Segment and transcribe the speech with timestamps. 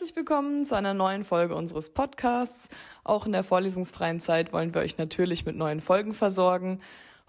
[0.00, 2.70] Herzlich willkommen zu einer neuen Folge unseres Podcasts.
[3.04, 6.80] Auch in der vorlesungsfreien Zeit wollen wir euch natürlich mit neuen Folgen versorgen.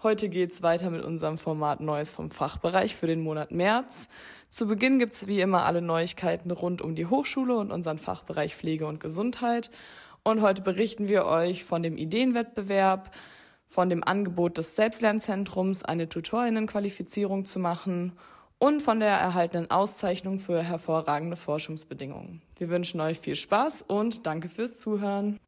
[0.02, 4.08] Heute geht's weiter mit unserem Format Neues vom Fachbereich für den Monat März.
[4.48, 8.86] Zu Beginn gibt's wie immer alle Neuigkeiten rund um die Hochschule und unseren Fachbereich Pflege
[8.86, 9.70] und Gesundheit.
[10.22, 13.14] Und heute berichten wir euch von dem Ideenwettbewerb,
[13.66, 18.12] von dem Angebot des Selbstlernzentrums, eine Tutorinnenqualifizierung zu machen
[18.62, 22.42] und von der erhaltenen Auszeichnung für hervorragende Forschungsbedingungen.
[22.56, 25.40] Wir wünschen euch viel Spaß und danke fürs Zuhören.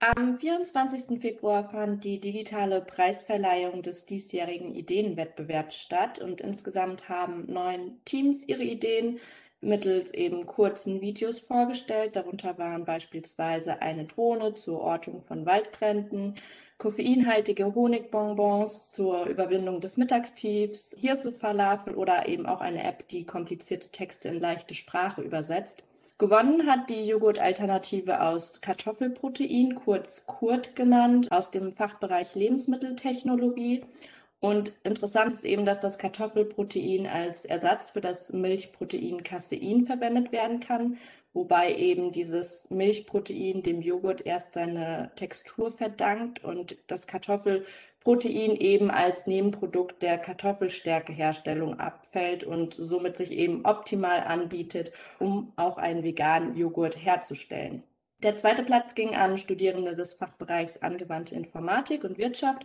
[0.00, 1.20] Am 24.
[1.20, 8.64] Februar fand die digitale Preisverleihung des diesjährigen Ideenwettbewerbs statt und insgesamt haben neun Teams ihre
[8.64, 9.20] Ideen
[9.60, 12.16] mittels eben kurzen Videos vorgestellt.
[12.16, 16.36] Darunter waren beispielsweise eine Drohne zur Ortung von Waldbränden,
[16.84, 24.28] koffeinhaltige Honigbonbons zur Überwindung des Mittagstiefs, Hirsefalafel oder eben auch eine App, die komplizierte Texte
[24.28, 25.82] in leichte Sprache übersetzt.
[26.18, 33.80] Gewonnen hat die Joghurt-Alternative aus Kartoffelprotein, kurz Kurt genannt, aus dem Fachbereich Lebensmitteltechnologie.
[34.40, 40.60] Und interessant ist eben, dass das Kartoffelprotein als Ersatz für das Milchprotein Casein verwendet werden
[40.60, 40.98] kann
[41.34, 49.26] wobei eben dieses Milchprotein dem Joghurt erst seine Textur verdankt und das Kartoffelprotein eben als
[49.26, 56.96] Nebenprodukt der Kartoffelstärkeherstellung abfällt und somit sich eben optimal anbietet, um auch einen veganen Joghurt
[57.04, 57.82] herzustellen.
[58.22, 62.64] Der zweite Platz ging an Studierende des Fachbereichs Angewandte Informatik und Wirtschaft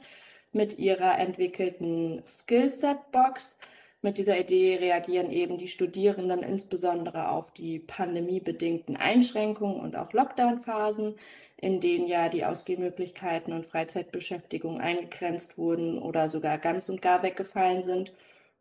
[0.54, 3.58] mit ihrer entwickelten Skillset-Box.
[4.02, 11.16] Mit dieser Idee reagieren eben die Studierenden insbesondere auf die pandemiebedingten Einschränkungen und auch Lockdown-Phasen,
[11.58, 17.84] in denen ja die Ausgehmöglichkeiten und Freizeitbeschäftigung eingegrenzt wurden oder sogar ganz und gar weggefallen
[17.84, 18.14] sind.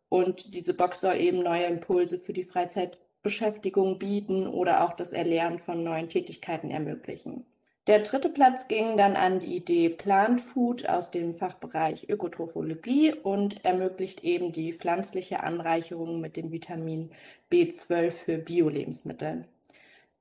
[0.09, 5.59] Und diese Box soll eben neue Impulse für die Freizeitbeschäftigung bieten oder auch das Erlernen
[5.59, 7.45] von neuen Tätigkeiten ermöglichen.
[7.89, 13.65] Der dritte Platz ging dann an die Idee Plant Food aus dem Fachbereich Ökotrophologie und
[13.65, 17.09] ermöglicht eben die pflanzliche Anreicherung mit dem Vitamin
[17.51, 19.45] B12 für Bio-Lebensmittel.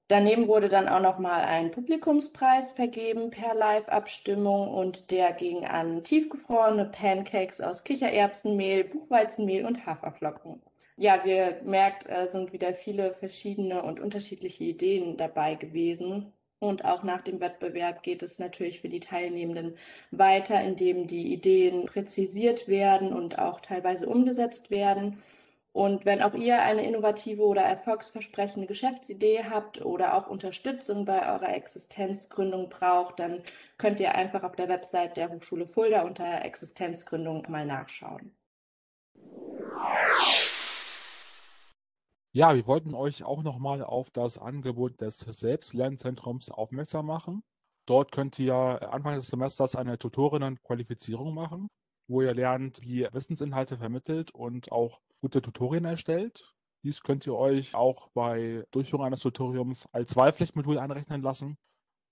[0.07, 6.03] Daneben wurde dann auch noch mal ein Publikumspreis vergeben per Live-Abstimmung und der ging an
[6.03, 10.63] tiefgefrorene Pancakes aus Kichererbsenmehl, Buchweizenmehl und Haferflocken.
[10.97, 16.33] Ja, wie ihr merkt, äh, sind wieder viele verschiedene und unterschiedliche Ideen dabei gewesen.
[16.61, 19.77] Und auch nach dem Wettbewerb geht es natürlich für die Teilnehmenden
[20.11, 25.23] weiter, indem die Ideen präzisiert werden und auch teilweise umgesetzt werden.
[25.73, 31.55] Und wenn auch ihr eine innovative oder erfolgsversprechende Geschäftsidee habt oder auch Unterstützung bei eurer
[31.55, 33.45] Existenzgründung braucht, dann
[33.77, 38.35] könnt ihr einfach auf der Website der Hochschule Fulda unter Existenzgründung mal nachschauen.
[42.39, 47.43] Ja, wir wollten euch auch nochmal auf das Angebot des Selbstlernzentrums aufmerksam machen.
[47.85, 51.67] Dort könnt ihr Anfang des Semesters eine Tutorinnenqualifizierung machen,
[52.07, 56.55] wo ihr lernt, wie Wissensinhalte vermittelt und auch gute Tutorien erstellt.
[56.85, 61.57] Dies könnt ihr euch auch bei Durchführung eines Tutoriums als Wahlpflichtmodul einrechnen lassen.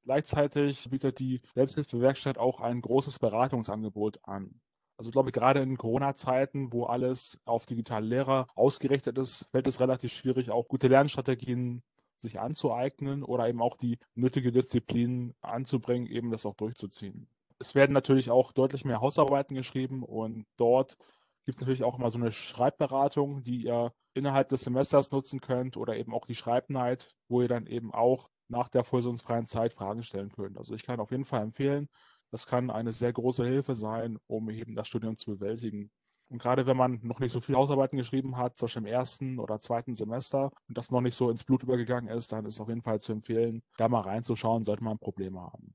[0.03, 4.61] Gleichzeitig bietet die Selbsthilfewerkstatt auch ein großes Beratungsangebot an.
[4.97, 9.81] Also ich glaube, gerade in Corona-Zeiten, wo alles auf digitale Lehrer ausgerichtet ist, fällt es
[9.81, 11.83] relativ schwierig, auch gute Lernstrategien
[12.19, 17.29] sich anzueignen oder eben auch die nötige Disziplin anzubringen, eben das auch durchzuziehen.
[17.59, 20.97] Es werden natürlich auch deutlich mehr Hausarbeiten geschrieben und dort
[21.45, 25.77] gibt es natürlich auch immer so eine Schreibberatung, die ihr innerhalb des Semesters nutzen könnt
[25.77, 30.03] oder eben auch die Schreibnight, wo ihr dann eben auch nach der vorlesungsfreien Zeit Fragen
[30.03, 30.59] stellen könnt.
[30.59, 31.89] Also ich kann auf jeden Fall empfehlen,
[32.37, 35.91] das kann eine sehr große Hilfe sein, um eben das Studium zu bewältigen.
[36.29, 39.39] Und gerade wenn man noch nicht so viele Hausarbeiten geschrieben hat, zum Beispiel im ersten
[39.39, 42.69] oder zweiten Semester und das noch nicht so ins Blut übergegangen ist, dann ist auf
[42.69, 45.75] jeden Fall zu empfehlen, da mal reinzuschauen, sollte man Probleme haben.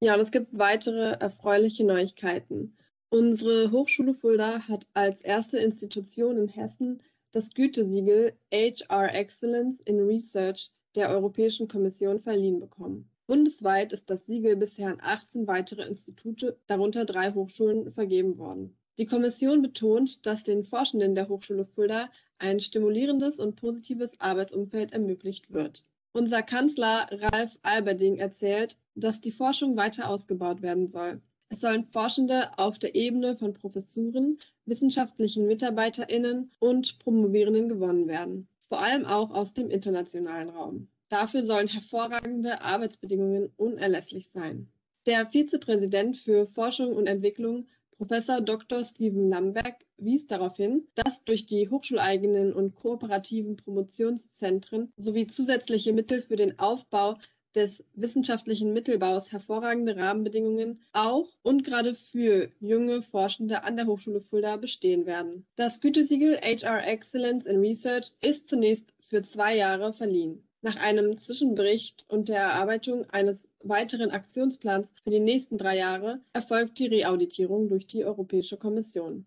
[0.00, 2.76] Ja, und es gibt weitere erfreuliche Neuigkeiten.
[3.10, 7.00] Unsere Hochschule Fulda hat als erste Institution in Hessen
[7.30, 13.10] das Gütesiegel HR Excellence in Research der Europäischen Kommission verliehen bekommen.
[13.26, 18.76] Bundesweit ist das Siegel bisher an 18 weitere Institute, darunter drei Hochschulen, vergeben worden.
[18.98, 25.52] Die Kommission betont, dass den Forschenden der Hochschule Fulda ein stimulierendes und positives Arbeitsumfeld ermöglicht
[25.52, 25.84] wird.
[26.12, 31.20] Unser Kanzler Ralf Alberding erzählt, dass die Forschung weiter ausgebaut werden soll.
[31.48, 38.80] Es sollen Forschende auf der Ebene von Professuren, wissenschaftlichen MitarbeiterInnen und Promovierenden gewonnen werden vor
[38.80, 40.88] allem auch aus dem internationalen Raum.
[41.08, 44.68] Dafür sollen hervorragende Arbeitsbedingungen unerlässlich sein.
[45.06, 47.66] Der Vizepräsident für Forschung und Entwicklung
[47.96, 48.84] Professor Dr.
[48.84, 56.20] Steven Lamberg wies darauf hin, dass durch die hochschuleigenen und kooperativen Promotionszentren sowie zusätzliche Mittel
[56.20, 57.18] für den Aufbau
[57.54, 64.56] des wissenschaftlichen Mittelbaus hervorragende Rahmenbedingungen auch und gerade für junge Forschende an der Hochschule Fulda
[64.56, 65.46] bestehen werden.
[65.56, 70.46] Das Gütesiegel HR Excellence in Research ist zunächst für zwei Jahre verliehen.
[70.62, 76.78] Nach einem Zwischenbericht und der Erarbeitung eines weiteren Aktionsplans für die nächsten drei Jahre erfolgt
[76.78, 79.26] die Reauditierung durch die Europäische Kommission.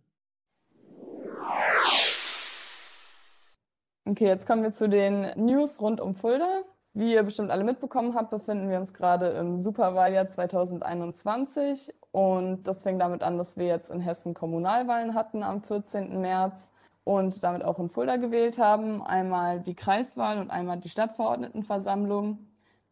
[4.06, 6.64] Okay, jetzt kommen wir zu den News rund um Fulda.
[6.98, 12.82] Wie ihr bestimmt alle mitbekommen habt, befinden wir uns gerade im Superwahljahr 2021 und das
[12.82, 16.20] fängt damit an, dass wir jetzt in Hessen Kommunalwahlen hatten am 14.
[16.20, 16.72] März
[17.04, 19.04] und damit auch in Fulda gewählt haben.
[19.04, 22.40] Einmal die Kreiswahl und einmal die Stadtverordnetenversammlung.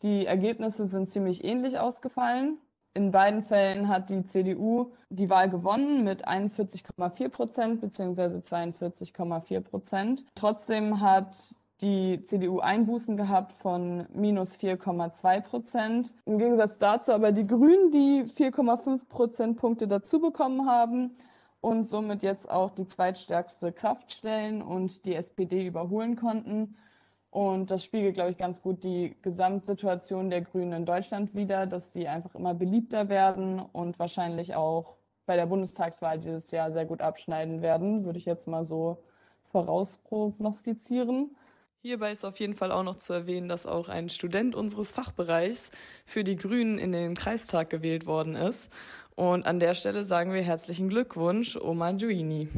[0.04, 2.60] Die Ergebnisse sind ziemlich ähnlich ausgefallen.
[2.94, 8.38] In beiden Fällen hat die CDU die Wahl gewonnen mit 41,4 Prozent bzw.
[8.38, 10.25] 42,4 Prozent.
[10.36, 16.13] Trotzdem hat die CDU Einbußen gehabt von minus 4,2 Prozent.
[16.25, 21.18] Im Gegensatz dazu aber die Grünen, die 4,5 Prozentpunkte dazu bekommen haben
[21.62, 26.75] und somit jetzt auch die zweitstärkste Kraft stellen und die SPD überholen konnten.
[27.31, 31.92] Und das spiegelt, glaube ich, ganz gut die Gesamtsituation der Grünen in Deutschland wider, dass
[31.92, 34.95] sie einfach immer beliebter werden und wahrscheinlich auch
[35.25, 39.04] bei der Bundestagswahl dieses Jahr sehr gut abschneiden werden, würde ich jetzt mal so
[39.51, 41.36] vorausprognostizieren.
[41.86, 45.70] Hierbei ist auf jeden Fall auch noch zu erwähnen, dass auch ein Student unseres Fachbereichs
[46.04, 48.74] für die Grünen in den Kreistag gewählt worden ist.
[49.14, 52.50] Und an der Stelle sagen wir herzlichen Glückwunsch, Oma Giuini.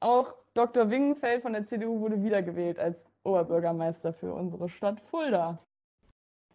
[0.00, 0.90] Auch Dr.
[0.90, 5.64] Wingenfeld von der CDU wurde wiedergewählt als Oberbürgermeister für unsere Stadt Fulda.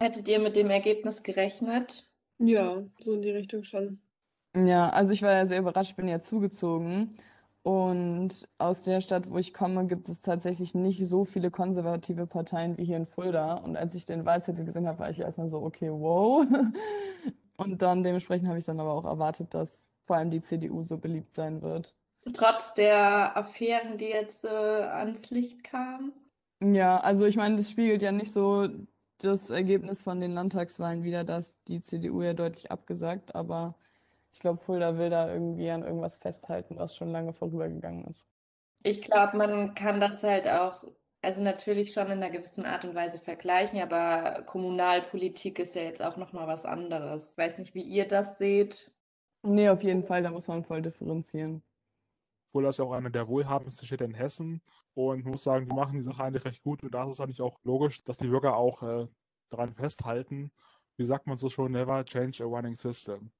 [0.01, 2.09] Hättet ihr mit dem Ergebnis gerechnet?
[2.39, 4.01] Ja, so in die Richtung schon.
[4.53, 7.15] Ja, also ich war ja sehr überrascht, bin ja zugezogen.
[7.67, 12.77] Und aus der Stadt, wo ich komme, gibt es tatsächlich nicht so viele konservative Parteien
[12.77, 13.55] wie hier in Fulda.
[13.55, 16.45] Und als ich den Wahlzettel gesehen habe, war ich erstmal so, okay, wow.
[17.57, 20.97] Und dann dementsprechend habe ich dann aber auch erwartet, dass vor allem die CDU so
[20.97, 21.93] beliebt sein wird.
[22.33, 26.13] Trotz der Affären, die jetzt äh, ans Licht kamen?
[26.63, 28.69] Ja, also ich meine, das spiegelt ja nicht so
[29.17, 33.75] das Ergebnis von den Landtagswahlen wieder, dass die CDU ja deutlich abgesagt, aber
[34.33, 38.25] ich glaube, Fulda will da irgendwie an irgendwas festhalten, was schon lange vorübergegangen ist.
[38.83, 40.83] Ich glaube, man kann das halt auch
[41.21, 46.01] also natürlich schon in einer gewissen Art und Weise vergleichen, aber Kommunalpolitik ist ja jetzt
[46.01, 47.31] auch nochmal was anderes.
[47.31, 48.91] Ich weiß nicht, wie ihr das seht.
[49.43, 51.63] Nee, auf jeden Fall, da muss man voll differenzieren.
[52.51, 54.61] Fulda ist ja auch einer der wohlhabendsten Städte in Hessen
[54.93, 57.41] und muss sagen, die machen die Sache eigentlich recht gut und da ist es eigentlich
[57.41, 59.07] auch logisch, dass die Bürger auch äh,
[59.49, 60.51] daran festhalten.
[60.97, 63.31] Wie sagt man so schon, never change a running system.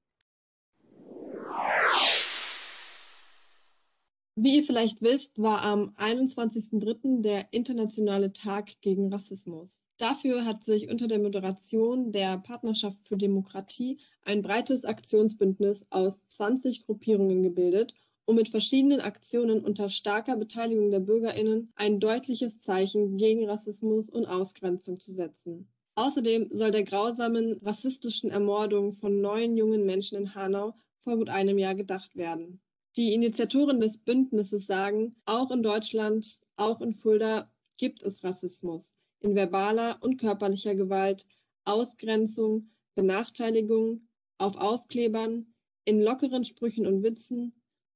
[4.40, 7.22] Wie ihr vielleicht wisst, war am 21.03.
[7.22, 9.68] der Internationale Tag gegen Rassismus.
[9.96, 16.86] Dafür hat sich unter der Moderation der Partnerschaft für Demokratie ein breites Aktionsbündnis aus 20
[16.86, 17.94] Gruppierungen gebildet,
[18.26, 24.26] um mit verschiedenen Aktionen unter starker Beteiligung der Bürgerinnen ein deutliches Zeichen gegen Rassismus und
[24.26, 25.66] Ausgrenzung zu setzen.
[25.96, 31.58] Außerdem soll der grausamen rassistischen Ermordung von neun jungen Menschen in Hanau vor gut einem
[31.58, 32.60] Jahr gedacht werden.
[32.98, 38.90] Die Initiatoren des Bündnisses sagen, auch in Deutschland, auch in Fulda gibt es Rassismus
[39.20, 41.24] in verbaler und körperlicher Gewalt,
[41.64, 47.52] Ausgrenzung, Benachteiligung, auf Aufklebern, in lockeren Sprüchen und Witzen,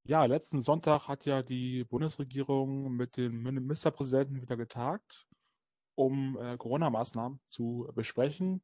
[0.05, 5.27] Ja, letzten Sonntag hat ja die Bundesregierung mit dem Ministerpräsidenten wieder getagt,
[5.95, 8.61] um äh, Corona-Maßnahmen zu besprechen.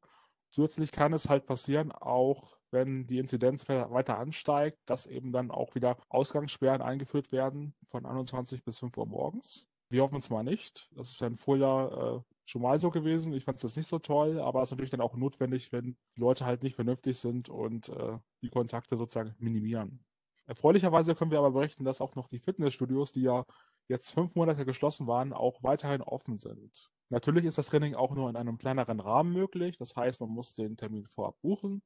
[0.50, 5.74] Zusätzlich kann es halt passieren, auch wenn die Inzidenz weiter ansteigt, dass eben dann auch
[5.74, 9.66] wieder Ausgangssperren eingeführt werden von 21 bis 5 Uhr morgens.
[9.88, 10.90] Wir hoffen es mal nicht.
[10.94, 13.32] Das ist ja in Vorjahr äh, schon mal so gewesen.
[13.32, 16.20] Ich fand es nicht so toll, aber es ist natürlich dann auch notwendig, wenn die
[16.20, 20.04] Leute halt nicht vernünftig sind und äh, die Kontakte sozusagen minimieren.
[20.50, 23.44] Erfreulicherweise können wir aber berichten, dass auch noch die Fitnessstudios, die ja
[23.86, 26.90] jetzt fünf Monate geschlossen waren, auch weiterhin offen sind.
[27.08, 29.78] Natürlich ist das Training auch nur in einem kleineren Rahmen möglich.
[29.78, 31.82] Das heißt, man muss den Termin vorab buchen.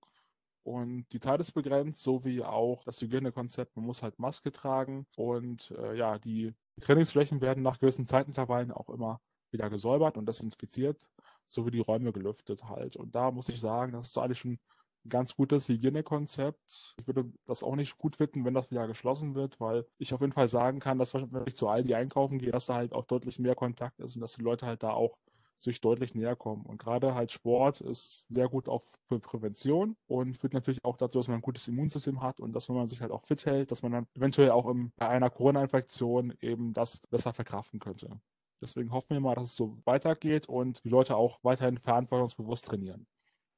[0.63, 3.77] Und die Zeit ist begrenzt, sowie auch das Hygienekonzept.
[3.77, 5.07] Man muss halt Maske tragen.
[5.15, 11.07] Und äh, ja, die, Trainingsflächen werden nach gewissen Zeitintervallen auch immer wieder gesäubert und desinfiziert,
[11.47, 12.97] sowie die Räume gelüftet halt.
[12.97, 14.59] Und da muss ich sagen, das ist eigentlich schon
[15.09, 16.95] ganz gutes Hygienekonzept.
[16.99, 20.21] Ich würde das auch nicht gut finden, wenn das wieder geschlossen wird, weil ich auf
[20.21, 23.05] jeden Fall sagen kann, dass wenn ich zu Aldi einkaufen gehe, dass da halt auch
[23.05, 25.17] deutlich mehr Kontakt ist und dass die Leute halt da auch
[25.57, 26.65] sich deutlich näher kommen.
[26.67, 31.29] Und gerade halt Sport ist sehr gut auf Prävention und führt natürlich auch dazu, dass
[31.29, 33.83] man ein gutes Immunsystem hat und dass wenn man sich halt auch fit hält, dass
[33.83, 38.21] man dann eventuell auch im, bei einer Corona-Infektion eben das besser verkraften könnte.
[38.61, 43.07] Deswegen hoffen wir mal, dass es so weitergeht und die Leute auch weiterhin verantwortungsbewusst trainieren.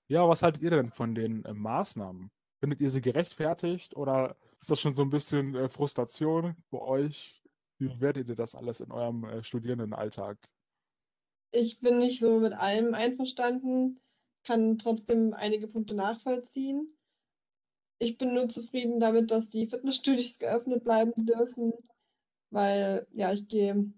[0.09, 2.31] Ja, was haltet ihr denn von den äh, Maßnahmen?
[2.61, 7.43] Findet ihr sie gerechtfertigt oder ist das schon so ein bisschen äh, Frustration bei euch?
[7.79, 10.39] Wie werdet ihr das alles in eurem äh, Studierendenalltag?
[11.51, 14.01] Ich bin nicht so mit allem einverstanden,
[14.45, 16.97] kann trotzdem einige Punkte nachvollziehen.
[17.99, 21.73] Ich bin nur zufrieden damit, dass die Fitnessstudios geöffnet bleiben dürfen,
[22.51, 23.93] weil ja, ich gehe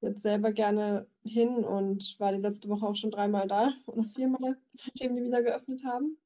[0.00, 4.56] jetzt selber gerne hin und war die letzte Woche auch schon dreimal da oder viermal,
[4.74, 6.16] seitdem die wieder geöffnet haben.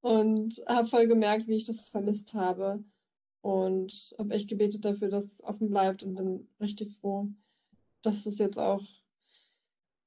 [0.00, 2.84] Und habe voll gemerkt, wie ich das vermisst habe.
[3.40, 7.28] Und habe echt gebetet dafür, dass es offen bleibt und bin richtig froh,
[8.02, 8.82] dass es jetzt auch,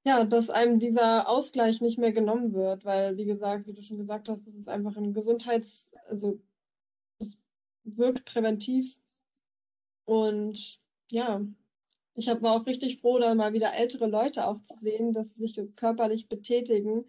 [0.05, 3.97] ja, dass einem dieser Ausgleich nicht mehr genommen wird, weil, wie gesagt, wie du schon
[3.97, 6.39] gesagt hast, es ist einfach ein Gesundheits-, also
[7.19, 7.37] es
[7.83, 8.99] wirkt präventiv
[10.05, 10.79] und
[11.11, 11.41] ja,
[12.15, 15.47] ich war auch richtig froh, da mal wieder ältere Leute auch zu sehen, dass sie
[15.47, 17.05] sich körperlich betätigen.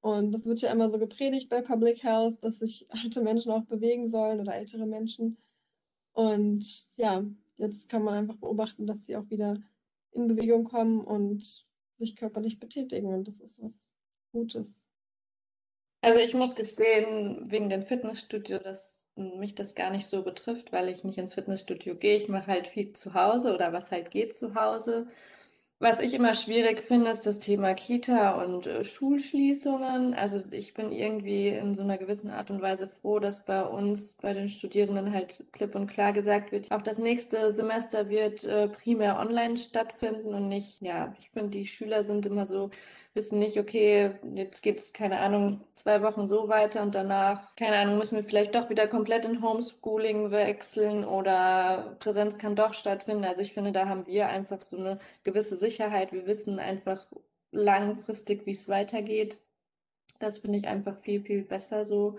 [0.00, 3.64] Und das wird ja immer so gepredigt bei Public Health, dass sich alte Menschen auch
[3.64, 5.36] bewegen sollen oder ältere Menschen.
[6.12, 7.24] Und ja,
[7.56, 9.60] jetzt kann man einfach beobachten, dass sie auch wieder
[10.12, 11.64] in Bewegung kommen und
[11.98, 13.12] sich körperlich betätigen.
[13.12, 13.72] Und das ist was
[14.32, 14.74] Gutes.
[16.02, 20.88] Also ich muss gestehen, wegen dem Fitnessstudio, das mich das gar nicht so betrifft, weil
[20.88, 22.16] ich nicht ins Fitnessstudio gehe.
[22.16, 25.08] Ich mache halt viel zu Hause oder was halt geht zu Hause.
[25.78, 30.14] Was ich immer schwierig finde, ist das Thema Kita und äh, Schulschließungen.
[30.14, 34.14] Also ich bin irgendwie in so einer gewissen Art und Weise froh, dass bei uns,
[34.14, 38.68] bei den Studierenden halt klipp und klar gesagt wird, auch das nächste Semester wird äh,
[38.68, 42.70] primär online stattfinden und nicht, ja, ich finde, die Schüler sind immer so
[43.16, 47.78] wissen nicht, okay, jetzt geht es, keine Ahnung, zwei Wochen so weiter und danach, keine
[47.78, 53.24] Ahnung, müssen wir vielleicht doch wieder komplett in Homeschooling wechseln oder Präsenz kann doch stattfinden.
[53.24, 56.12] Also ich finde, da haben wir einfach so eine gewisse Sicherheit.
[56.12, 57.06] Wir wissen einfach
[57.52, 59.40] langfristig, wie es weitergeht.
[60.20, 62.18] Das finde ich einfach viel, viel besser so.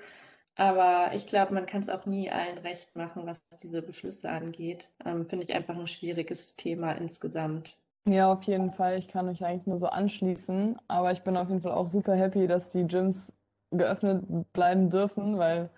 [0.55, 4.89] Aber ich glaube, man kann es auch nie allen recht machen, was diese Beschlüsse angeht.
[5.05, 7.77] Ähm, finde ich einfach ein schwieriges Thema insgesamt.
[8.07, 8.97] Ja, auf jeden Fall.
[8.97, 10.79] Ich kann mich eigentlich nur so anschließen.
[10.87, 13.33] Aber ich bin auf jeden Fall auch super happy, dass die Gyms
[13.71, 14.23] geöffnet
[14.53, 15.69] bleiben dürfen, weil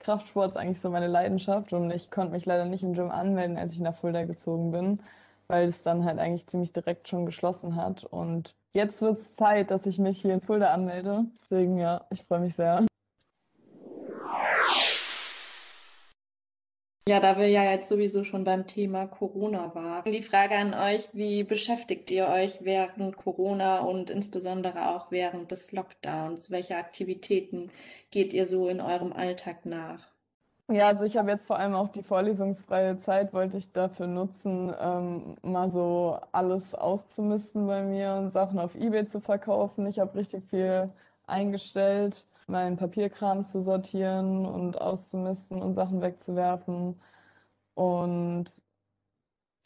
[0.00, 3.56] Kraftsport ist eigentlich so meine Leidenschaft und ich konnte mich leider nicht im Gym anmelden,
[3.56, 5.00] als ich nach Fulda gezogen bin,
[5.48, 8.04] weil es dann halt eigentlich ziemlich direkt schon geschlossen hat.
[8.04, 11.26] Und jetzt wird es Zeit, dass ich mich hier in Fulda anmelde.
[11.40, 12.86] Deswegen ja, ich freue mich sehr.
[17.08, 20.10] Ja, da wir ja jetzt sowieso schon beim Thema Corona waren.
[20.10, 25.70] Die Frage an euch, wie beschäftigt ihr euch während Corona und insbesondere auch während des
[25.70, 26.50] Lockdowns?
[26.50, 27.70] Welche Aktivitäten
[28.10, 30.15] geht ihr so in eurem Alltag nach?
[30.68, 34.74] Ja, also ich habe jetzt vor allem auch die vorlesungsfreie Zeit, wollte ich dafür nutzen,
[34.80, 39.86] ähm, mal so alles auszumisten bei mir und Sachen auf Ebay zu verkaufen.
[39.86, 40.90] Ich habe richtig viel
[41.26, 47.00] eingestellt meinen Papierkram zu sortieren und auszumisten und Sachen wegzuwerfen.
[47.74, 48.52] und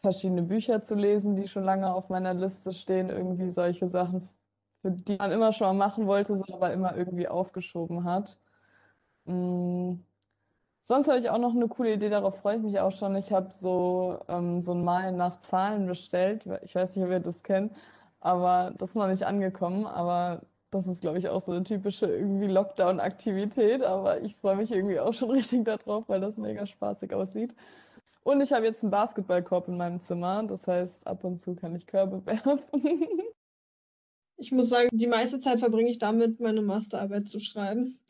[0.02, 4.28] verschiedene Bücher zu lesen, die schon lange auf meiner Liste stehen, irgendwie solche Sachen,
[4.82, 8.38] für die man immer schon mal machen wollte, aber immer irgendwie aufgeschoben hat.
[9.26, 10.04] Mhm.
[10.90, 13.14] Sonst habe ich auch noch eine coole Idee, darauf freue ich mich auch schon.
[13.14, 16.44] Ich habe so, ähm, so ein Malen nach Zahlen bestellt.
[16.64, 17.72] Ich weiß nicht, ob ihr das kennt,
[18.18, 19.86] aber das ist noch nicht angekommen.
[19.86, 20.40] Aber
[20.72, 23.84] das ist, glaube ich, auch so eine typische irgendwie Lockdown-Aktivität.
[23.84, 27.54] Aber ich freue mich irgendwie auch schon richtig darauf, weil das mega spaßig aussieht.
[28.24, 30.42] Und ich habe jetzt einen Basketballkorb in meinem Zimmer.
[30.42, 32.62] Das heißt, ab und zu kann ich Körbe werfen.
[34.38, 38.00] Ich muss sagen, die meiste Zeit verbringe ich damit, meine Masterarbeit zu schreiben.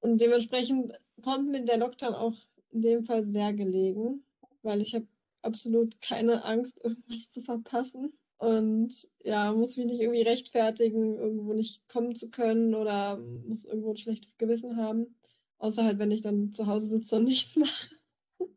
[0.00, 0.92] Und dementsprechend
[1.22, 2.34] kommt mir der Lockdown auch
[2.72, 4.24] in dem Fall sehr gelegen,
[4.62, 5.06] weil ich habe
[5.42, 8.12] absolut keine Angst, irgendwas zu verpassen.
[8.38, 13.90] Und ja, muss mich nicht irgendwie rechtfertigen, irgendwo nicht kommen zu können oder muss irgendwo
[13.90, 15.14] ein schlechtes Gewissen haben.
[15.58, 17.90] Außer halt, wenn ich dann zu Hause sitze und nichts mache.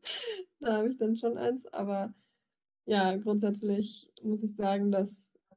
[0.61, 1.65] da habe ich dann schon eins.
[1.73, 2.13] Aber
[2.85, 5.13] ja, grundsätzlich muss ich sagen, dass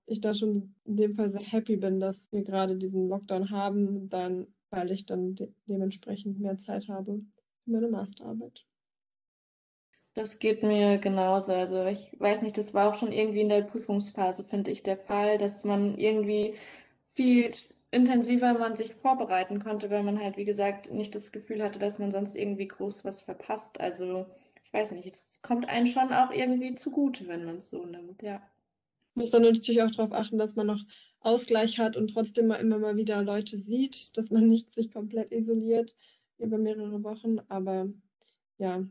[0.07, 4.09] ich da schon in dem Fall sehr happy bin, dass wir gerade diesen Lockdown haben,
[4.09, 7.20] dann, weil ich dann de dementsprechend mehr Zeit habe
[7.64, 8.64] für meine Masterarbeit.
[10.14, 11.52] Das geht mir genauso.
[11.52, 14.96] Also ich weiß nicht, das war auch schon irgendwie in der Prüfungsphase, finde ich, der
[14.96, 16.54] Fall, dass man irgendwie
[17.14, 17.50] viel
[17.90, 21.99] intensiver man sich vorbereiten konnte, weil man halt, wie gesagt, nicht das Gefühl hatte, dass
[21.99, 23.78] man sonst irgendwie groß was verpasst.
[23.80, 24.26] Also
[24.64, 28.23] ich weiß nicht, es kommt einem schon auch irgendwie zugute, wenn man es so nimmt,
[28.23, 28.42] ja
[29.16, 30.82] muss dann natürlich auch darauf achten, dass man noch
[31.20, 35.32] Ausgleich hat und trotzdem mal immer mal wieder Leute sieht, dass man nicht sich komplett
[35.32, 35.96] isoliert
[36.38, 37.40] über mehrere Wochen.
[37.49, 37.88] Aber
[38.58, 38.87] ja,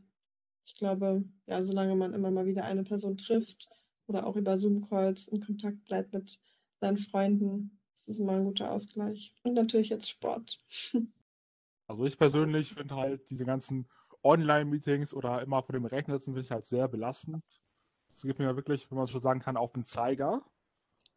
[0.65, 3.69] ich glaube, ja, solange man immer mal wieder eine Person trifft
[4.07, 6.39] oder auch über Zoom-Calls in Kontakt bleibt mit
[6.81, 9.33] seinen Freunden, ist es immer ein guter Ausgleich.
[9.43, 10.59] Und natürlich jetzt Sport.
[11.87, 13.87] Also ich persönlich finde halt diese ganzen
[14.23, 17.43] Online-Meetings oder immer vor dem Rechner sitzen, finde ich halt sehr belastend.
[18.15, 20.41] Es gibt mir wirklich, wenn man schon sagen kann, auf den Zeiger.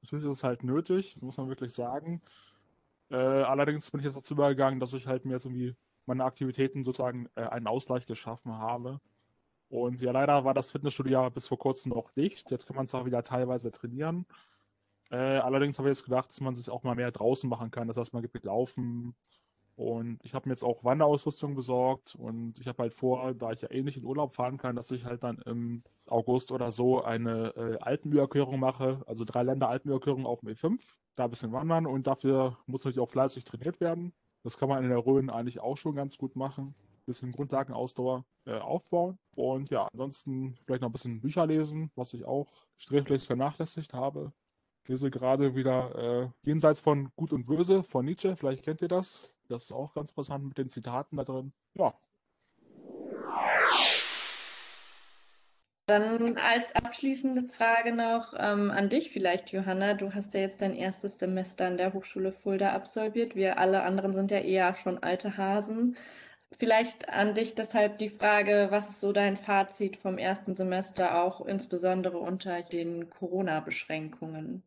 [0.03, 2.21] Natürlich ist es halt nötig, muss man wirklich sagen.
[3.11, 5.75] Äh, allerdings bin ich jetzt dazu übergegangen, dass ich halt mir jetzt irgendwie
[6.07, 9.01] meine Aktivitäten sozusagen äh, einen Ausgleich geschaffen habe.
[9.69, 12.51] Und ja, leider war das Fitnessstudio ja bis vor kurzem noch dicht.
[12.51, 14.27] Jetzt kann man auch wieder teilweise trainieren.
[15.11, 17.87] Äh, allerdings habe ich jetzt gedacht, dass man sich auch mal mehr draußen machen kann.
[17.87, 19.15] Das heißt, man gibt laufen,
[19.79, 23.63] und ich habe mir jetzt auch Wanderausrüstung besorgt und ich habe halt vor, da ich
[23.63, 27.05] ja eh nicht in Urlaub fahren kann, dass ich halt dann im August oder so
[27.05, 31.87] eine äh, Alpenüberquerung mache, also drei Länder Alpenüberquerung auf dem E5, da ein bisschen wandern
[31.87, 34.13] und dafür muss natürlich auch fleißig trainiert werden.
[34.43, 36.75] Das kann man in der Rhön eigentlich auch schon ganz gut machen.
[36.75, 39.17] Ein bisschen Grundlagenausdauer äh, aufbauen.
[39.37, 44.33] Und ja, ansonsten vielleicht noch ein bisschen Bücher lesen, was ich auch sträflich vernachlässigt habe
[44.89, 48.37] lese gerade wieder äh, Jenseits von Gut und Böse von Nietzsche.
[48.37, 49.35] Vielleicht kennt ihr das.
[49.49, 51.53] Das ist auch ganz interessant mit den Zitaten da drin.
[51.75, 51.95] Ja.
[55.87, 59.95] Dann als abschließende Frage noch ähm, an dich vielleicht, Johanna.
[59.95, 63.35] Du hast ja jetzt dein erstes Semester an der Hochschule Fulda absolviert.
[63.35, 65.97] Wir alle anderen sind ja eher schon alte Hasen.
[66.59, 71.47] Vielleicht an dich deshalb die Frage, was ist so dein Fazit vom ersten Semester, auch
[71.47, 74.63] insbesondere unter den Corona-Beschränkungen?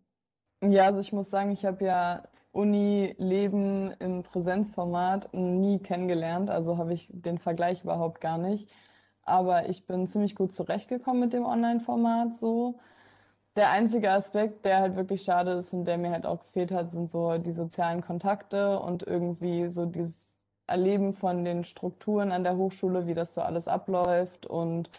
[0.64, 6.94] Ja, also ich muss sagen, ich habe ja Uni-Leben im Präsenzformat nie kennengelernt, also habe
[6.94, 8.70] ich den Vergleich überhaupt gar nicht.
[9.24, 12.80] Aber ich bin ziemlich gut zurechtgekommen mit dem Online-Format so.
[13.56, 16.92] Der einzige Aspekt, der halt wirklich schade ist und der mir halt auch gefehlt hat,
[16.92, 20.36] sind so die sozialen Kontakte und irgendwie so dieses
[20.68, 24.90] Erleben von den Strukturen an der Hochschule, wie das so alles abläuft und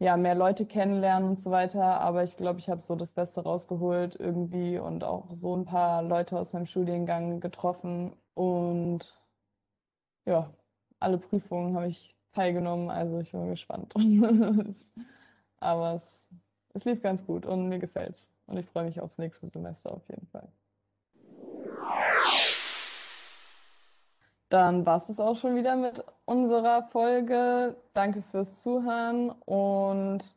[0.00, 2.00] ja, mehr Leute kennenlernen und so weiter.
[2.00, 6.02] Aber ich glaube, ich habe so das Beste rausgeholt irgendwie und auch so ein paar
[6.02, 8.12] Leute aus meinem Studiengang getroffen.
[8.34, 9.20] Und
[10.26, 10.50] ja,
[11.00, 12.90] alle Prüfungen habe ich teilgenommen.
[12.90, 13.94] Also ich bin gespannt.
[15.60, 16.26] Aber es,
[16.74, 18.26] es lief ganz gut und mir gefällt's.
[18.46, 20.48] Und ich freue mich aufs nächste Semester auf jeden Fall.
[24.50, 27.76] Dann war es das auch schon wieder mit unserer Folge.
[27.94, 30.34] Danke fürs Zuhören und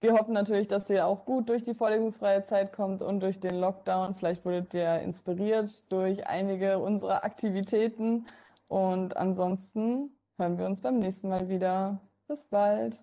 [0.00, 3.54] wir hoffen natürlich, dass ihr auch gut durch die vorlesungsfreie Zeit kommt und durch den
[3.60, 4.16] Lockdown.
[4.16, 8.26] Vielleicht wurdet ihr inspiriert durch einige unserer Aktivitäten.
[8.68, 12.00] Und ansonsten hören wir uns beim nächsten Mal wieder.
[12.26, 13.00] Bis bald.